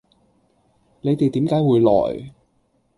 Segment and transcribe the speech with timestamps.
[1.01, 2.33] 你哋點解會來